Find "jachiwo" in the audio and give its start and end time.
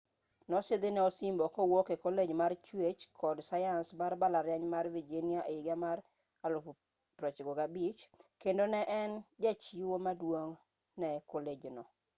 9.43-9.95